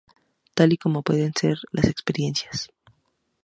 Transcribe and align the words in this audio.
Tal 0.55 0.73
y 0.73 0.77
como 0.79 1.03
pueden 1.03 1.31
ser 1.35 1.59
las 1.71 1.85
experiencias. 1.85 2.71